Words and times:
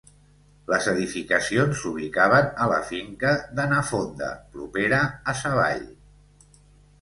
Les 0.69 0.85
edificacions 0.91 1.75
s'ubicaven 1.83 2.49
a 2.65 2.67
la 2.71 2.79
finca 2.93 3.35
de 3.59 3.67
Na 3.75 3.83
Fonda 3.91 4.31
propera 4.57 5.03
a 5.05 5.37
Sa 5.43 5.55
Vall. 5.61 5.87